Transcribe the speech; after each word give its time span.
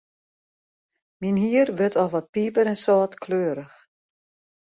Myn 1.21 1.37
hier 1.43 1.67
wurdt 1.77 1.99
al 2.01 2.11
wat 2.13 2.31
piper-en-sâltkleurich. 2.33 3.75